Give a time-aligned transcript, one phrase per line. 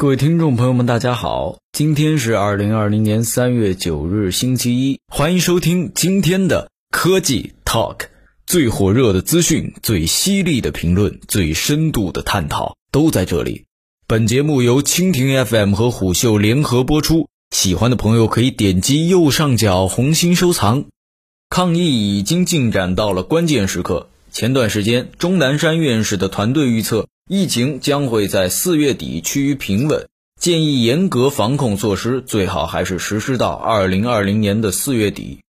[0.00, 8.02] 各位听众朋友们，大家好，今天是二零二零年三月九日，星期一，欢迎收听今天的科技 Talk，
[8.46, 13.64] 最火热的资讯、最犀利的评论、最深度的探讨都在这里。
[14.06, 20.84] 本节目由蜻蜓 FM 和虎嗅联合播出，喜欢的朋友可以点击右上角红心收藏。
[21.50, 27.08] 抗疫已经进展到了关键时刻，前段时间，钟南山院士的团队预测。
[27.30, 30.08] 疫情将会在四月底趋于平稳，
[30.40, 35.40] 建议严格防控措施最好还是实施到二零二零年的四月底。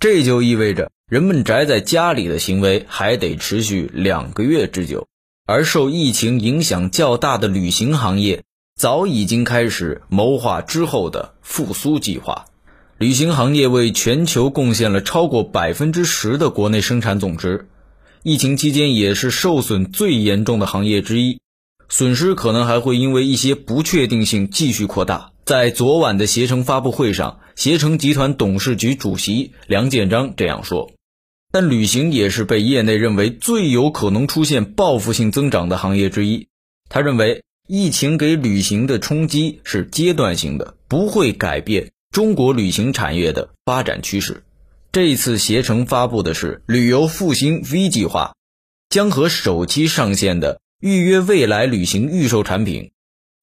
[0.00, 5.08] 这就意味着人们宅在家里的行为还得持续两个月之久。
[5.44, 8.42] 而受疫情影响较大的旅行行业
[8.74, 12.46] 早已经开始谋划之后的复苏计划。
[12.96, 17.68] 旅行行业为全球贡献了超过百分之十的国内生产总值。
[18.28, 21.38] 疫情期间也是受损最严重的行业之一，
[21.88, 25.30] 损失可能还会因为一些不确定性继续扩大。
[25.44, 30.90] 在昨晚的携程发布会上，携程集团董事局主席梁建章这样说。
[31.52, 36.48] 但旅行也是被业内认为最有可能出现报复性增长的行业之一。
[36.90, 44.42] 他认为，疫情给旅行的冲击是阶段性的，不会改变中国旅行产业的发展趋势。
[44.96, 48.34] 这次，携程发布的是旅游复兴 V 计划，
[48.88, 52.92] 将和首期上线的预约未来旅行预售产品。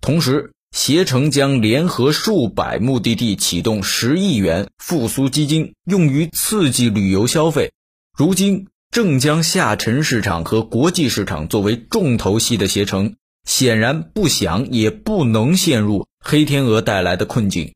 [0.00, 7.70] 同时，携程将联合数百目的地启动十亿元复苏基金，用于刺激旅游消费。
[8.18, 13.14] 如今，正将下沉市场和国际市场作为重头戏的携程，
[13.48, 17.72] 显然不想也不能陷入黑天鹅带来的困境。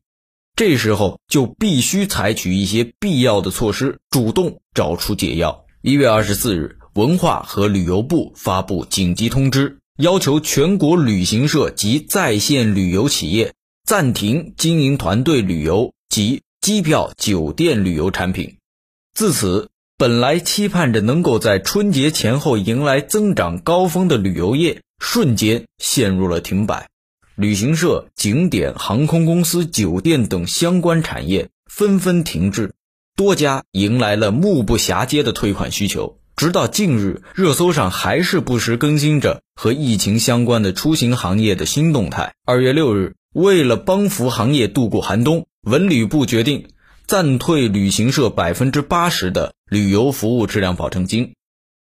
[0.63, 5.65] 这时候就必须采取一些必要的措施，主动找出解药。
[5.81, 13.55] 一月二十四日，文化和旅游部发布紧急通知，要求全国旅行社及在线旅游企业
[13.87, 18.57] 暂停经营团队旅游及机票、酒店旅游产品。
[19.15, 26.90] 自此，本来期盼着能够在春节前后迎来增长高峰的旅游业，瞬间陷入了停摆。
[27.41, 32.75] 旅行社、景点、航空公司、酒店等相关产业纷纷停滞，
[33.15, 36.19] 多家迎来了目不暇接的退款需求。
[36.35, 42.35] 直到近日，热搜上还是不时更新着和疫情相关的出行行业的新动态。
[42.45, 46.67] 二月六日，为了帮扶行业度过寒冬，文旅部决定
[47.07, 51.33] 暂退旅行社百分之八十的旅游服务质量保证金。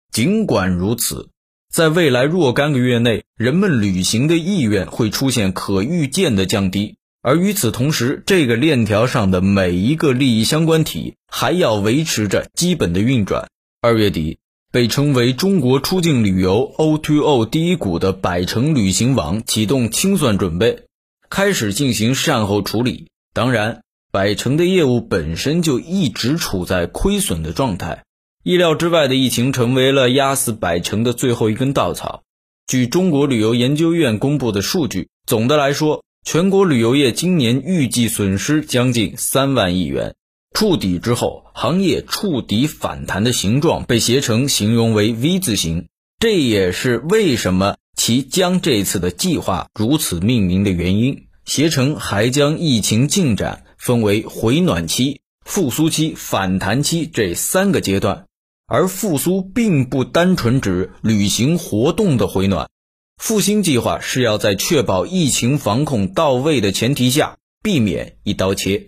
[0.09, 1.32] 尽管如此。
[1.73, 13.47] 在未来若干个月内，人们旅行的意愿会出现可预见的降低，而与此同时，这个链条上的每一个利益相关体还要维持着基本的运转。
[13.81, 14.37] 二月底，
[14.71, 20.83] 被称为中国出境旅游 O2O 第一股的百城旅行网启动清算准备，
[21.27, 23.07] 开始进行善后处理。
[23.33, 23.81] 当然，
[24.11, 28.03] 百城的业务本身就一直处在亏损的状态。
[28.43, 32.23] 意料之外的疫情成为了压死百城的最后一根稻草。
[32.67, 40.15] 据中国旅游研究院公布的数据，总的来说，全国旅游业今年预计损失将近三万亿元。
[40.53, 45.87] 触底之后，行业触底反弹的形状被携程形容为 V 字形，
[46.19, 51.27] 这也是为什么其将这次的计划如此命名的原因。
[51.45, 58.25] 携程还将疫情进展分为回暖期、复苏期、反弹期这三个阶段。
[58.73, 62.71] 而复苏并不单纯指旅行活动的回暖，
[63.17, 68.87] 复兴计划是要在确保疫情防控到位的前提下，避免一刀切，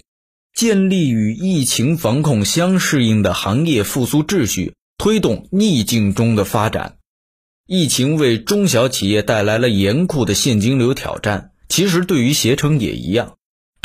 [0.56, 6.98] 建立与疫情防控相适应的行业复苏秩序，推动逆境中的发展。
[7.68, 13.36] 疫情为中小企业带来了严酷的现金流挑战，其实对于携程也一样。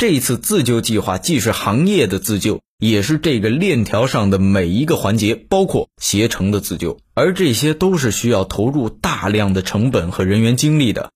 [0.01, 2.59] 这一次自救计划既是行业的自救。
[2.79, 11.11] 也是这个链条上的每一个环节，包括携程的自救，而这些都是需要投入大量的成本和人员精力的。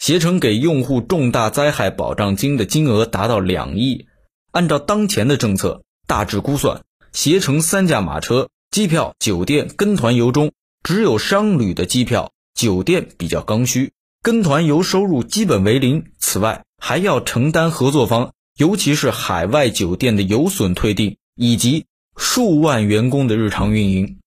[0.00, 4.06] 携程给用户重大灾害保障金的金额达到两亿，
[4.50, 6.82] 按照当前的政策，大致估算，
[7.12, 10.50] 携程三驾马车、机票、酒店、跟团游中，
[10.82, 16.06] 只有商旅的机票、酒店比较刚需，跟团游收入基本为零。
[16.18, 18.34] 此外，还要承担合作方。
[18.58, 24.18] 尤其是海外酒店的有损退订，以及数万员工的日常运营。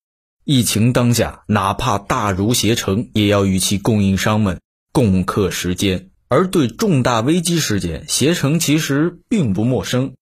[0.43, 4.59] 疫情当下，哪怕大如携程，也要与其供应商们
[4.91, 6.09] 共克时艰。
[6.29, 10.15] 而对重大危机事件，携程其实并不陌生。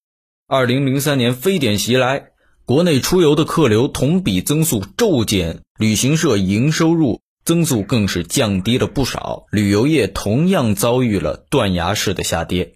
[0.46, 2.26] 二零零三年非典袭来，
[2.66, 12.74] 国内出游的客流同比增速骤减，旅行社营收入增速更是降低了不少，旅游业同样遭遇了断崖式的下跌。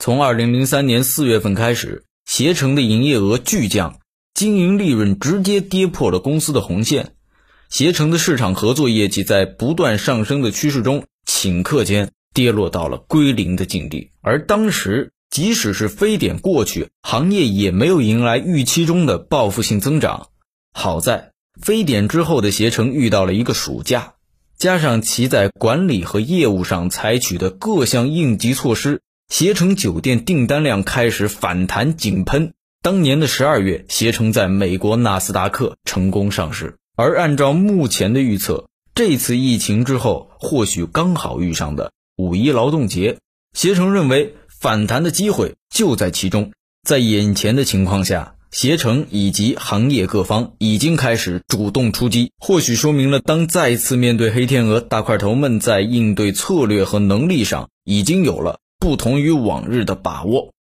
[0.00, 4.00] 从二零零三年四月份开始，携程的营业额巨降，
[4.34, 7.12] 经营利润直接跌破了公司的红线。
[7.70, 14.10] 携程的市场合作业绩在不断上升的趋势中，顷刻间跌落到了归零的境地。
[14.20, 20.28] 而当时，即使是非典过去，行业也没有迎来预期中的报复性增长。
[20.72, 24.14] 好在非典之后的携程遇到了一个暑假，
[24.58, 32.52] 加上其在管理和业务上采取的各项应急措施，携程酒店订单量开始反弹井喷。
[32.82, 36.76] 当年的十二月，携程在美国纳斯达克成功上市。
[36.96, 43.18] 而按照目前的预测，这次疫情之后，或许刚好遇上的五一劳动节，
[43.52, 44.34] 携程认为。
[44.60, 46.50] 反弹的机会就在其中，
[46.82, 60.54] 在眼前的情况下，携程以及行业各方已经开始主动出击，或许说明了当再次面对黑天鹅，大块头们在应对策略和能力上已经有了不同于往日的把握。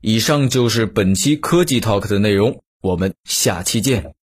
[0.00, 4.14] 以上就是本期科技 Talk 的内容，我们下期见。